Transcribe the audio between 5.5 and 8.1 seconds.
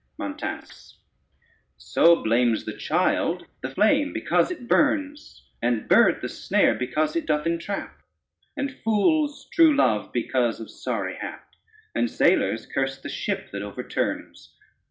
And bird the snare because it doth entrap,